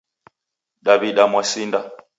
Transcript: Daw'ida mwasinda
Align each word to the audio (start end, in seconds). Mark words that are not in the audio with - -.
Daw'ida 0.89 1.23
mwasinda 1.31 1.79